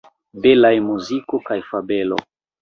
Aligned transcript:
Belaj 0.45 0.71
muziko 0.85 1.41
kaj 1.51 1.59
fabelo! 1.69 2.19